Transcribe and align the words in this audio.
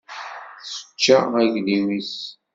Yečča 0.73 1.17
aglim-is. 1.41 2.13